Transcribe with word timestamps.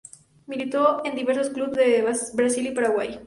Militó 0.47 1.05
en 1.05 1.13
diversos 1.15 1.51
clubes 1.51 1.73
de 1.77 2.01
Brasil 2.33 2.65
y 2.65 2.71
Paraguay. 2.71 3.19